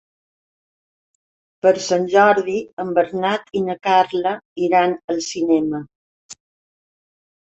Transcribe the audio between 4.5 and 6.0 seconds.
iran al cinema.